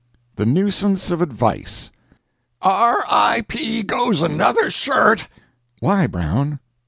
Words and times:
THE 0.35 0.47
NUISANCE 0.47 1.11
OF 1.11 1.21
ADVICE 1.21 1.91
"RIP 2.65 3.53
goes 3.85 4.19
another 4.23 4.71
shirt!" 4.71 5.27
"Why, 5.79 6.07
Brown!" 6.07 6.57